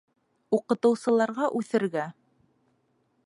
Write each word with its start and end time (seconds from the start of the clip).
Уҡытыусыларға 0.57 1.51
үҫергә. 1.61 2.09